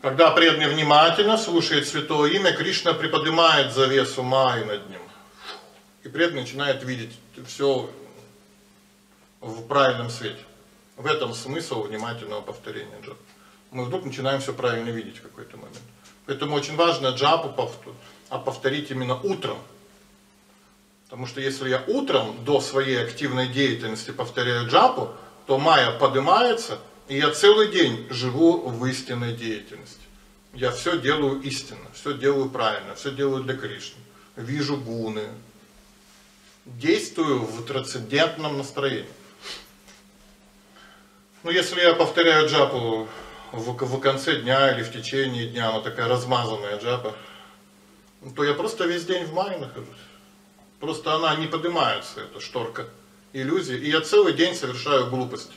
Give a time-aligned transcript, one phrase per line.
[0.00, 5.00] Когда преданный внимательно слушает святое имя, Кришна приподнимает завесу Майи над ним.
[6.04, 7.90] И преданный начинает видеть все
[9.40, 10.38] в правильном свете.
[10.96, 13.18] В этом смысл внимательного повторения джапа.
[13.72, 15.78] Мы вдруг начинаем все правильно видеть в какой-то момент.
[16.26, 17.70] Поэтому очень важно джапу
[18.28, 19.58] а повторить именно утром.
[21.04, 25.10] Потому что если я утром до своей активной деятельности повторяю джапу,
[25.46, 26.78] то майя поднимается,
[27.08, 30.00] и я целый день живу в истинной деятельности.
[30.52, 34.00] Я все делаю истинно, все делаю правильно, все делаю для Кришны.
[34.36, 35.28] Вижу гуны,
[36.64, 39.08] действую в трансцендентном настроении.
[41.42, 43.08] Ну, если я повторяю джапу
[43.52, 47.16] в, в конце дня или в течение дня, она такая размазанная джапа,
[48.36, 49.88] то я просто весь день в мае нахожусь.
[50.80, 52.88] Просто она не поднимается, эта шторка
[53.32, 55.52] иллюзии, и я целый день совершаю глупость.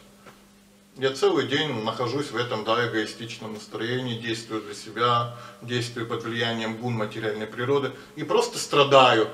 [0.98, 6.78] Я целый день нахожусь в этом да, эгоистичном настроении, действую для себя, действую под влиянием
[6.78, 9.30] гун материальной природы и просто страдаю.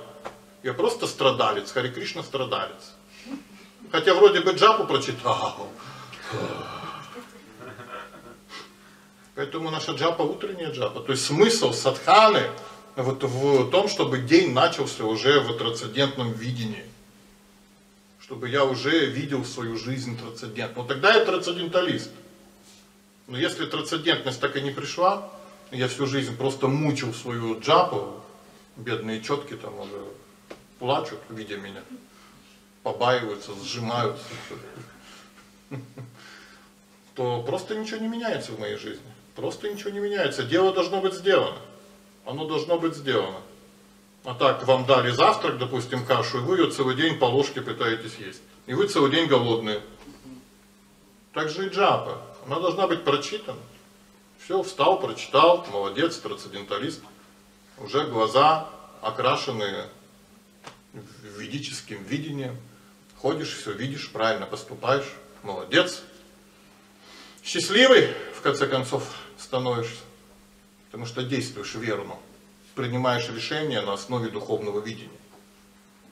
[0.62, 2.94] Я просто страдалец, Хари Кришна страдалец.
[3.92, 5.72] Хотя вроде бы джапу прочитал.
[9.34, 11.00] Поэтому наша джапа утренняя джапа.
[11.00, 12.44] То есть смысл садханы
[12.96, 16.86] вот в том, чтобы день начался уже в трансцендентном видении.
[18.28, 20.82] Чтобы я уже видел свою жизнь трансцендентно.
[20.82, 22.12] Но тогда я трансценденталист.
[23.28, 25.32] Но если трансцендентность так и не пришла,
[25.72, 28.22] я всю жизнь просто мучил свою джапу,
[28.76, 30.04] бедные четки там уже
[30.78, 31.82] плачут, видя меня,
[32.84, 34.26] побаиваются, сжимаются,
[37.16, 39.08] то просто ничего не меняется в моей жизни.
[39.38, 40.44] Просто ничего не меняется.
[40.44, 41.60] Дело должно быть сделано.
[42.26, 43.40] Оно должно быть сделано.
[44.28, 48.16] А так, вам дали завтрак, допустим, кашу, и вы ее целый день по ложке пытаетесь
[48.18, 48.42] есть.
[48.66, 49.82] И вы целый день голодные.
[51.32, 52.22] Так же и джапа.
[52.46, 53.62] Она должна быть прочитана.
[54.44, 57.02] Все, встал, прочитал, молодец, трансценденталист.
[57.78, 58.70] Уже глаза
[59.02, 59.88] окрашенные
[61.38, 62.58] ведическим видением.
[63.16, 65.10] Ходишь, все видишь, правильно поступаешь.
[65.42, 66.04] Молодец.
[67.46, 70.04] Счастливый, в конце концов, становишься.
[70.88, 72.18] Потому что действуешь верно,
[72.78, 75.10] принимаешь решения на основе духовного видения,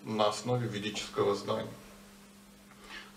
[0.04, 1.72] на основе ведического знания.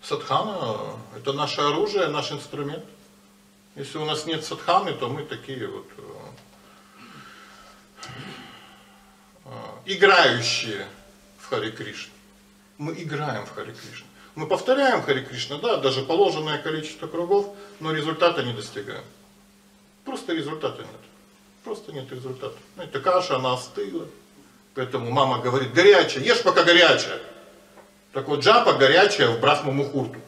[0.02, 2.84] Садхана– это наше оружие, наш инструмент.
[3.74, 6.02] Если у нас нет садханы, то мы такие вот э,
[9.46, 9.50] э,
[9.86, 10.86] играющие
[11.38, 12.12] в Хари Кришна.
[12.76, 14.06] Мы играем в Хари Кришна.
[14.34, 19.04] Мы повторяем Хари Кришна, да, даже положенное количество кругов, но результата не достигаем.
[20.04, 21.07] Просто результата нет.
[21.68, 22.56] Просто нет результата.
[22.76, 24.08] Знаете, каша, она остыла.
[24.74, 27.20] Поэтому мама говорит, горячая, ешь пока горячая.
[28.14, 30.18] Так вот, джапа горячая в брахму мухурту.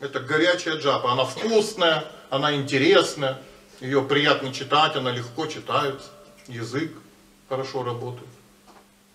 [0.00, 3.42] Это горячая джапа, она вкусная, она интересная,
[3.80, 6.08] ее приятно читать, она легко читается,
[6.46, 6.90] язык
[7.50, 8.30] хорошо работает.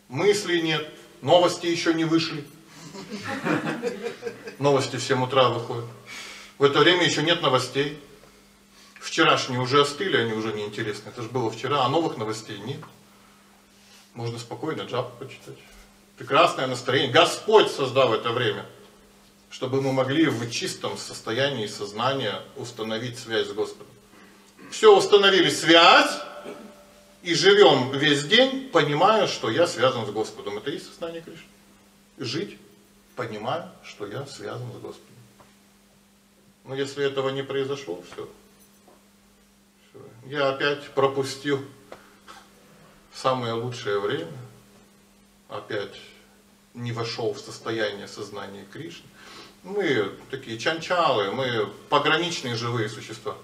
[0.07, 0.87] Мыслей нет,
[1.23, 2.45] новости еще не вышли.
[4.59, 5.85] Новости в 7 утра выходят.
[6.59, 7.99] В это время еще нет новостей.
[9.07, 11.07] Вчерашние уже остыли, они уже неинтересны.
[11.07, 12.81] Это же было вчера, а новых новостей нет.
[14.13, 15.55] Можно спокойно джапу почитать.
[16.17, 17.09] Прекрасное настроение.
[17.09, 18.65] Господь создал это время,
[19.49, 23.87] чтобы мы могли в чистом состоянии сознания установить связь с Господом.
[24.71, 26.11] Все, установили связь,
[27.23, 30.57] и живем весь день, понимая, что я связан с Господом.
[30.57, 31.47] Это и сознание Кришны.
[32.17, 32.57] Жить,
[33.15, 35.15] понимая, что я связан с Господом.
[36.65, 38.27] Но если этого не произошло, все,
[40.29, 41.63] я опять пропустил
[43.13, 44.31] самое лучшее время,
[45.49, 45.95] опять
[46.73, 49.05] не вошел в состояние сознания Кришны.
[49.63, 53.35] Мы такие чанчалы, мы пограничные живые существа.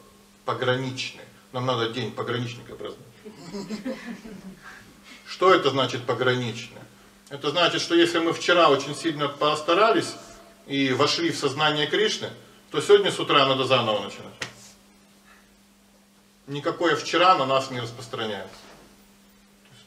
[0.46, 1.26] Пограничные.
[1.54, 3.08] Нам надо день пограничника праздновать.
[5.26, 6.84] Что это значит пограничное?
[7.30, 10.14] Это значит, что если мы вчера очень сильно постарались
[10.68, 12.30] и вошли в сознание Кришны,
[12.72, 14.34] то сегодня с утра надо заново начинать
[16.54, 18.56] никакое вчера на нас не распространяется.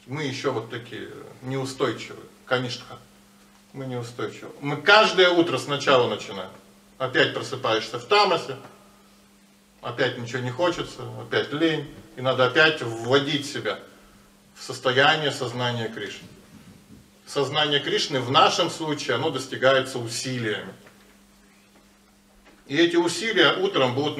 [0.05, 1.09] мы еще вот такие
[1.41, 2.99] неустойчивые, конечно.
[3.73, 4.51] Мы неустойчивы.
[4.61, 6.51] Мы каждое утро сначала начинаем.
[6.97, 8.57] Опять просыпаешься в тамасе,
[9.81, 13.79] опять ничего не хочется, опять лень, и надо опять вводить себя
[14.55, 16.27] в состояние сознания Кришны.
[17.25, 20.73] Сознание Кришны в нашем случае, оно достигается усилиями.
[22.67, 24.17] И эти усилия утром будут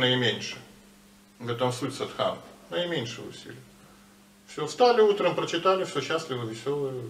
[1.40, 1.48] наименьшие.
[1.48, 2.38] В этом суть садхана.
[2.70, 3.62] Наименьшее усилие.
[4.48, 7.04] Все, встали утром, прочитали, все счастливы, веселые,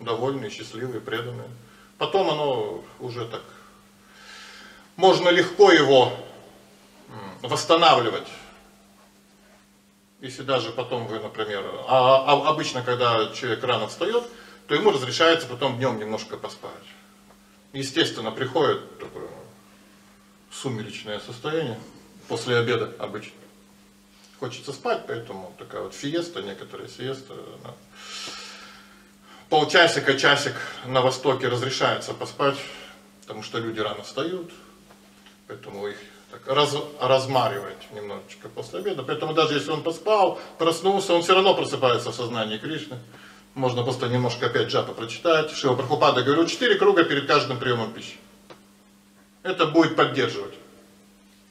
[0.00, 1.48] довольные, счастливые, преданные.
[1.98, 3.42] Потом оно уже так,
[4.96, 6.12] можно легко его
[7.42, 8.28] восстанавливать
[10.20, 14.24] Если даже потом вы, например, а, а обычно, когда человек рано встает,
[14.68, 16.72] то ему разрешается потом днем немножко поспать.
[17.72, 19.28] Естественно, приходит такое
[20.50, 21.78] сумеречное состояние
[22.28, 23.41] после обеда обычно.
[24.42, 27.32] Хочется спать, поэтому такая вот фиеста, некоторая сиеста.
[27.62, 27.74] Да.
[29.48, 30.54] Полчасика, часик
[30.84, 32.56] на востоке разрешается поспать,
[33.20, 34.50] потому что люди рано встают,
[35.46, 35.96] поэтому их
[36.32, 39.04] так раз, размаривает немножечко после обеда.
[39.04, 42.98] Поэтому даже если он поспал, проснулся, он все равно просыпается в сознании Кришны.
[43.54, 45.52] Можно просто немножко опять джапа прочитать.
[45.52, 48.16] Шива Прабхупада говорил, четыре круга перед каждым приемом пищи.
[49.44, 50.54] Это будет поддерживать.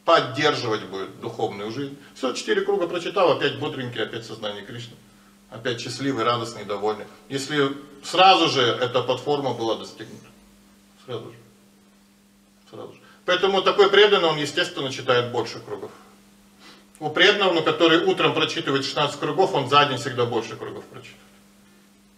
[0.05, 1.97] Поддерживать будет духовную жизнь.
[2.15, 4.95] Все, четыре круга прочитал, опять бодренький, опять сознание Кришны.
[5.49, 7.05] Опять счастливый, радостный, довольный.
[7.29, 10.25] Если сразу же эта платформа была достигнута.
[11.05, 11.37] Сразу же.
[12.69, 12.99] Сразу же.
[13.25, 15.91] Поэтому такой преданный, он, естественно, читает больше кругов.
[16.99, 21.19] У преданного, который утром прочитывает 16 кругов, он за день всегда больше кругов прочитывает.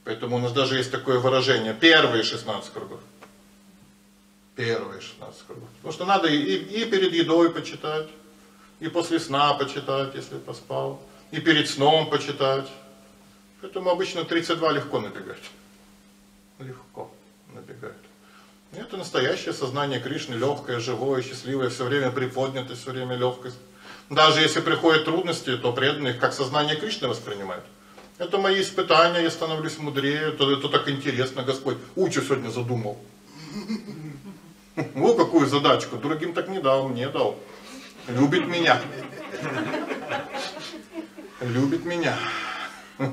[0.04, 3.00] Поэтому у нас даже есть такое выражение, первые 16 кругов.
[4.56, 5.70] Первые 16 кругов.
[5.78, 8.08] Потому что надо и, и перед едой почитать,
[8.80, 11.02] и после сна почитать, если поспал,
[11.32, 12.68] и перед сном почитать.
[13.62, 15.42] Поэтому обычно 32 легко набегать.
[16.60, 17.12] Легко
[17.54, 17.96] набегает.
[18.76, 23.58] Это настоящее сознание Кришны, легкое, живое, счастливое, все время приподнятое, все время легкость.
[24.10, 27.64] Даже если приходят трудности, то преданные их как сознание Кришны воспринимают.
[28.18, 31.78] Это мои испытания, я становлюсь мудрее, это, это так интересно, Господь.
[31.96, 33.00] Учу сегодня задумал.
[34.76, 37.38] Вот какую задачку, другим так не дал, мне дал.
[38.08, 38.82] Любит меня.
[41.42, 42.18] Любит меня.
[42.98, 43.10] Да.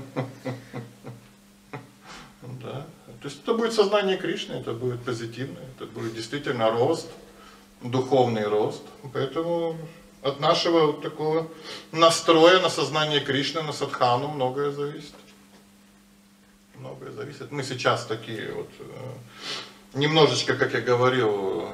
[3.21, 7.09] То есть это будет сознание Кришны, это будет позитивное, это будет действительно рост,
[7.83, 8.83] духовный рост.
[9.13, 9.77] Поэтому
[10.23, 11.49] от нашего такого
[11.93, 15.15] настроя на сознание Кришны, на садхану многое зависит.
[16.75, 17.51] Многое зависит.
[17.51, 18.85] Мы сейчас такие вот, э,
[19.95, 21.69] немножечко, как я говорил,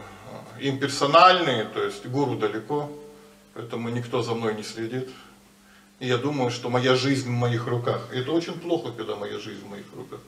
[0.60, 2.90] имперсональные, то есть гуру далеко,
[3.54, 5.08] поэтому никто за мной не следит.
[5.98, 8.08] И я думаю, что моя жизнь в моих руках.
[8.12, 10.20] И это очень плохо, когда моя жизнь в моих руках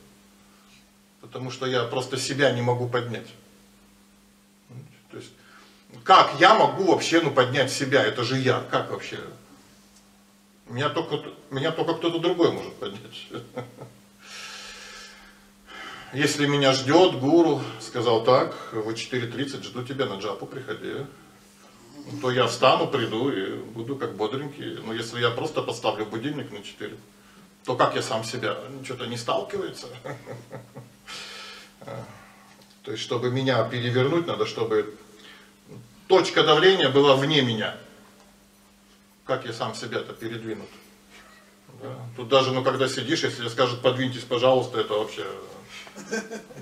[1.21, 3.27] потому что я просто себя не могу поднять.
[5.11, 5.33] То есть,
[6.05, 8.03] как я могу вообще ну, поднять себя?
[8.03, 8.61] Это же я.
[8.71, 9.19] Как вообще?
[10.67, 13.29] Меня только, меня только кто-то другой может поднять.
[16.15, 20.95] Если меня ждет гуру, сказал так, в 4.30 жду тебя на джапу, приходи.
[22.23, 24.79] То я встану, приду и буду как бодренький.
[24.87, 26.97] Но если я просто поставлю будильник на 4,
[27.65, 28.57] то как я сам себя?
[28.83, 29.89] Что-то не сталкивается.
[32.83, 34.95] То есть, чтобы меня перевернуть, надо, чтобы
[36.07, 37.77] точка давления была вне меня.
[39.27, 40.71] Как я сам себя-то передвинут?
[41.83, 41.99] Да?
[42.17, 45.27] Тут даже, ну, когда сидишь, если скажут, подвиньтесь, пожалуйста, это вообще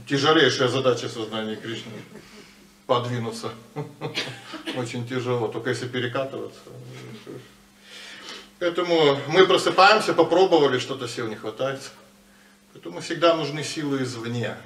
[0.08, 1.92] тяжелейшая задача сознания Кришны.
[2.86, 3.50] Подвинуться.
[4.76, 6.60] Очень тяжело, только если перекатываться.
[8.58, 11.80] Поэтому мы просыпаемся, попробовали, что-то сил не хватает.
[12.72, 14.56] Поэтому всегда нужны силы извне.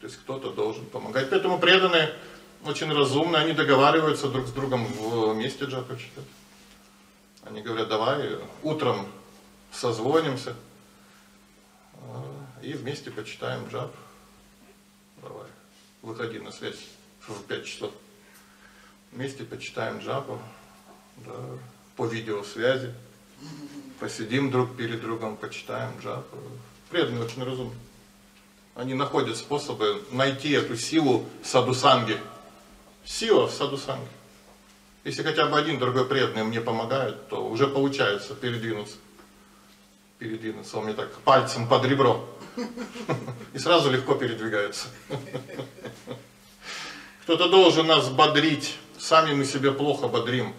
[0.00, 1.30] То есть кто-то должен помогать.
[1.30, 2.12] Поэтому преданные
[2.64, 6.24] очень разумны, они договариваются друг с другом вместе джапа читать.
[7.42, 9.06] Они говорят, давай утром
[9.72, 10.54] созвонимся
[12.64, 13.94] и вместе почитаем джап.
[15.22, 15.46] Давай,
[16.02, 16.78] выходи на связь
[17.20, 17.92] в 5 часов.
[19.12, 20.40] Вместе почитаем джапу,
[21.18, 21.32] да,
[21.96, 22.92] по видеосвязи.
[24.00, 26.36] Посидим друг перед другом, почитаем джапу.
[26.90, 27.74] Преданные очень разумны.
[28.74, 32.20] Они находят способы найти эту силу в садусанге.
[33.04, 34.08] Сила в садусанге.
[35.04, 38.96] Если хотя бы один другой преданный мне помогает, то уже получается передвинуться.
[40.18, 40.78] Передвинуться.
[40.78, 42.28] Он мне так пальцем под ребро.
[43.52, 44.88] И сразу легко передвигается.
[47.22, 48.76] Кто-то должен нас бодрить.
[48.98, 50.54] Сами мы себя плохо бодрим.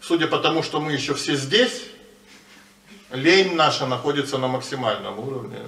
[0.00, 1.84] Судя по тому, что мы еще все здесь,
[3.10, 5.58] лень наша находится на максимальном уровне.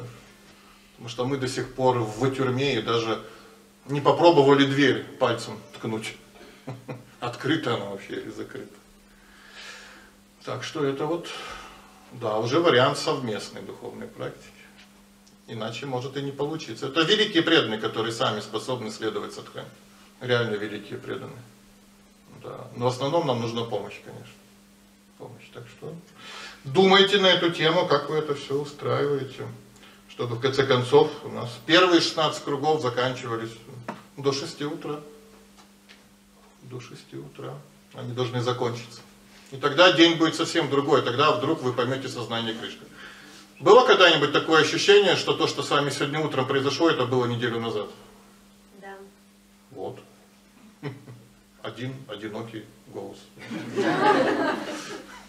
[0.93, 3.23] Потому что мы до сих пор в тюрьме и даже
[3.87, 6.17] не попробовали дверь пальцем ткнуть.
[7.21, 8.75] Открыта она вообще или закрыта.
[10.45, 11.29] Так что это вот,
[12.13, 14.56] да, уже вариант совместной духовной практики.
[15.49, 16.89] Иначе может и не получиться.
[16.89, 19.69] Это великие преданные, которые сами способны следовать садхане.
[20.21, 21.43] Реально великие преданные.
[22.43, 22.69] Да.
[22.77, 24.35] Но в основном нам нужна помощь, конечно.
[25.19, 25.49] Помощь.
[25.53, 25.95] Так что
[26.65, 29.47] думайте на эту тему, как вы это все устраиваете
[30.17, 33.53] чтобы в конце концов у нас первые 16 кругов заканчивались
[34.17, 35.01] до 6 утра.
[36.63, 37.53] До 6 утра.
[37.93, 39.03] Они должны закончиться.
[39.53, 42.87] И тогда день будет совсем другой, тогда вдруг вы поймете сознание Кришны.
[43.59, 47.59] Было когда-нибудь такое ощущение, что то, что с вами сегодня утром произошло, это было неделю
[47.59, 47.89] назад?
[48.83, 48.95] Да.
[49.71, 49.99] Вот.
[51.63, 53.19] Один одинокий голос.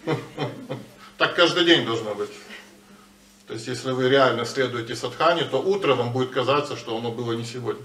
[1.18, 2.30] Так каждый день должно быть.
[3.48, 7.32] То есть, если вы реально следуете садхане, то утро вам будет казаться, что оно было
[7.32, 7.82] не сегодня.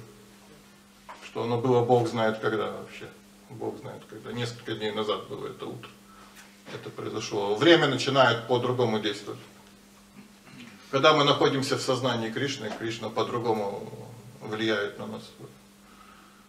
[1.26, 3.10] Что оно было Бог знает когда вообще.
[3.50, 4.32] Бог знает когда.
[4.32, 5.90] Несколько дней назад было это утро.
[6.76, 7.56] Это произошло.
[7.56, 9.40] Время начинает по-другому действовать.
[10.94, 13.92] Когда мы находимся в сознании Кришны, Кришна по-другому
[14.42, 15.24] влияет на нас.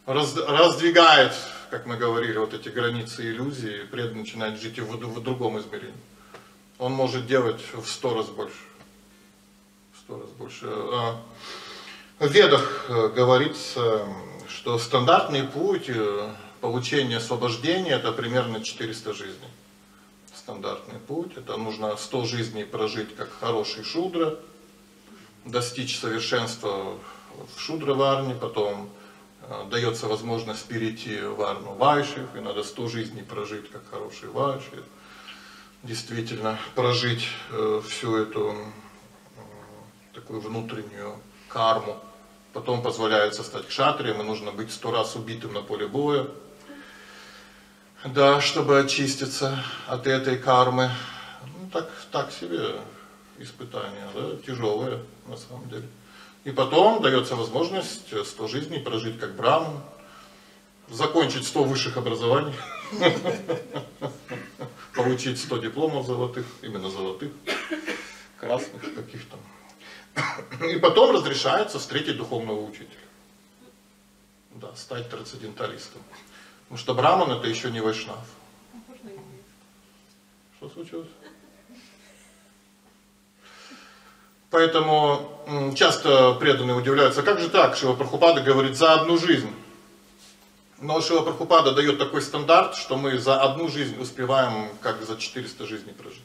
[0.05, 1.33] Раз, раздвигает,
[1.71, 5.95] как мы говорили, вот эти границы иллюзии, преданный начинает жить в, в другом измерении.
[6.79, 8.59] Он может делать в сто раз больше.
[9.95, 10.67] В сто раз больше.
[10.69, 11.23] А,
[12.19, 14.07] в Ведах э, говорится,
[14.47, 19.49] что стандартный путь э, получения освобождения это примерно 400 жизней
[20.45, 21.39] стандартный путь.
[21.39, 24.39] Это нужно 100 жизней прожить как хороший шудра,
[25.47, 26.99] достичь совершенства
[27.55, 28.91] в шудра-варне, потом
[29.41, 34.85] э, дается возможность перейти в варну вайшев, и надо 100 жизней прожить как хороший вайшев.
[35.83, 38.55] Действительно, прожить э, всю эту
[40.13, 41.17] такую внутреннюю
[41.49, 41.97] карму.
[42.53, 46.27] Потом позволяется стать кшатрием, и нужно быть сто раз убитым на поле боя,
[48.04, 50.90] да, чтобы очиститься от этой кармы.
[51.58, 52.76] Ну, так, так себе
[53.38, 55.88] испытание, да, тяжелое на самом деле.
[56.44, 59.80] И потом дается возможность 100 жизней прожить как браман,
[60.90, 62.52] закончить 100 высших образований,
[64.94, 67.32] получить 100 дипломов золотых, именно золотых,
[68.38, 69.38] красных каких-то.
[70.68, 72.88] И потом разрешается встретить духовного учителя.
[74.50, 76.02] Да, стать трансценденталистом.
[76.64, 78.25] Потому что Браман это еще не Вайшнав.
[80.56, 81.09] Что случилось?
[84.50, 89.52] Поэтому часто преданные удивляются, как же так, Шива Прабхупада говорит за одну жизнь.
[90.80, 95.66] Но Шива Прабхупада дает такой стандарт, что мы за одну жизнь успеваем как за 400
[95.66, 96.23] жизней прожить.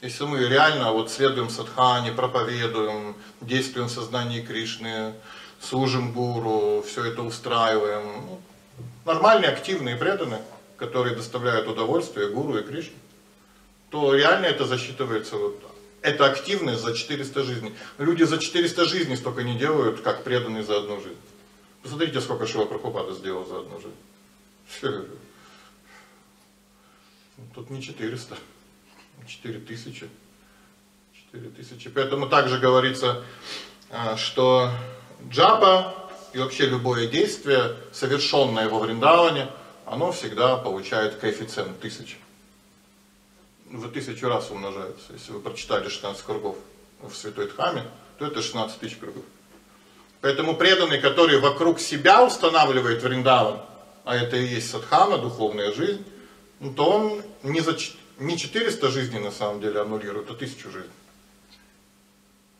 [0.00, 5.14] Если мы реально вот следуем садхане, проповедуем, действуем в сознании Кришны,
[5.60, 8.40] служим гуру, все это устраиваем, ну,
[9.04, 10.42] нормальные, активные, преданные,
[10.76, 12.96] которые доставляют удовольствие гуру и Кришне,
[13.90, 15.62] то реально это засчитывается вот
[16.02, 17.74] это активность за 400 жизней.
[17.96, 21.16] Люди за 400 жизней столько не делают, как преданные за одну жизнь.
[21.82, 23.96] Посмотрите, сколько Шива Прабхупада сделал за одну жизнь.
[24.66, 25.06] Все.
[27.54, 28.36] Тут не 400,
[29.26, 30.08] 4000.
[31.32, 31.90] 4000.
[31.90, 33.24] Поэтому также говорится,
[33.90, 34.70] а, что
[35.30, 36.03] джапа
[36.34, 39.48] и вообще любое действие, совершенное во Вриндаване,
[39.86, 42.16] оно всегда получает коэффициент тысячи.
[43.70, 45.12] В тысячу раз умножается.
[45.12, 46.56] Если вы прочитали 16 кругов
[47.00, 47.84] в Святой Дхаме,
[48.18, 49.22] то это 16 тысяч кругов.
[50.22, 53.60] Поэтому преданный, который вокруг себя устанавливает Вриндаван,
[54.04, 56.04] а это и есть садхана, духовная жизнь,
[56.58, 57.76] ну, то он не, за,
[58.18, 60.90] не 400 жизней на самом деле аннулирует, а тысячу жизней.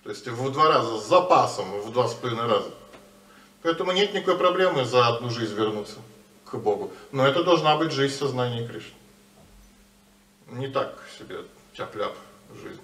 [0.04, 2.70] То есть в два раза, с запасом, в два с половиной раза.
[3.64, 5.96] Поэтому нет никакой проблемы за одну жизнь вернуться
[6.44, 6.92] к Богу.
[7.12, 8.92] Но это должна быть жизнь сознания Кришны.
[10.48, 11.38] Не так себе
[11.74, 12.14] тяп-ляп
[12.62, 12.80] жизнь.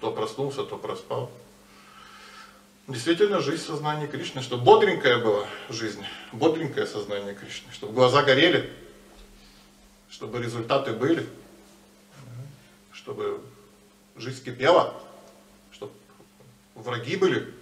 [0.00, 1.32] То проснулся, то проспал.
[2.86, 8.72] Действительно, жизнь сознания Кришны, чтобы бодренькая была жизнь, бодренькое сознание Кришны, чтобы глаза горели,
[10.08, 11.28] чтобы результаты были,
[12.92, 13.40] чтобы
[14.14, 14.94] жизнь кипела,
[15.72, 15.92] чтобы
[16.76, 17.52] враги были,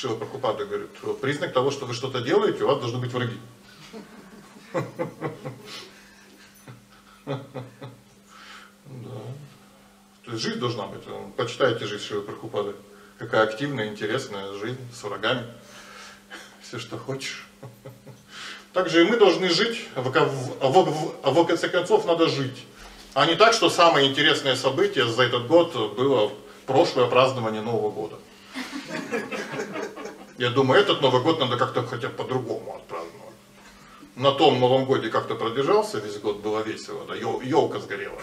[0.00, 0.90] Шива Прабхупада говорит,
[1.20, 3.36] признак того, что вы что-то делаете, у вас должны быть враги.
[7.24, 7.40] Да.
[10.24, 11.02] То есть жизнь должна быть.
[11.36, 12.76] Почитайте жизнь Шива Прабхупады.
[13.18, 15.44] Какая активная, интересная жизнь с врагами.
[16.62, 17.48] Все, что хочешь.
[18.72, 22.64] Также и мы должны жить, а в, а в конце концов надо жить.
[23.14, 26.30] А не так, что самое интересное событие за этот год было
[26.66, 28.16] прошлое празднование Нового года.
[30.38, 33.34] Я думаю, этот Новый год надо как-то хотя бы по-другому отпраздновать.
[34.14, 38.18] На том Новом годе как-то продержался, весь год было весело, да, елка сгорела.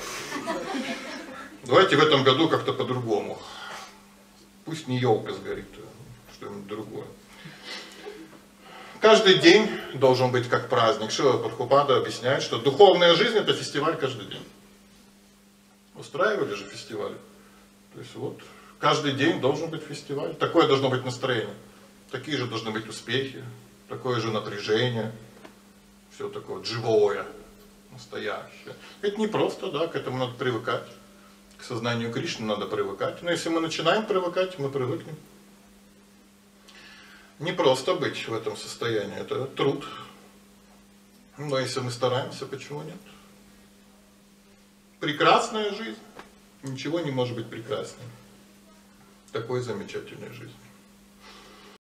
[1.65, 3.37] Давайте в этом году как-то по-другому.
[4.63, 7.05] Пусть не елка сгорит, а что-нибудь другое.
[9.01, 11.11] Каждый день должен быть как праздник.
[11.11, 14.43] Шива Падхупада объясняет, что духовная жизнь это фестиваль каждый день.
[15.95, 17.15] Устраивали же фестивали.
[17.93, 18.39] То есть вот
[18.79, 20.33] каждый день должен быть фестиваль.
[20.35, 21.53] Такое должно быть настроение.
[22.11, 23.43] Такие же должны быть успехи,
[23.89, 25.11] такое же напряжение,
[26.11, 27.25] все такое живое.
[27.91, 28.75] настоящее.
[29.01, 30.87] Это не просто, да, к этому надо привыкать.
[31.57, 33.21] К сознанию Кришны надо привыкать.
[33.23, 35.15] Но если мы начинаем привыкать, мы привыкнем.
[37.39, 39.85] Не просто быть в этом состоянии, это труд.
[41.37, 42.99] Но если мы стараемся, почему нет?
[44.99, 45.99] Прекрасная жизнь.
[46.63, 48.09] Ничего не может быть прекраснее
[49.35, 50.64] такой замечательной жизни.